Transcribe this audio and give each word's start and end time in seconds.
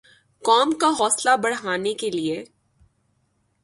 قوم 0.43 0.71
کا 0.71 0.89
حوصلہ 0.99 1.35
بڑھانے 1.43 1.93
کیلئے 1.93 2.43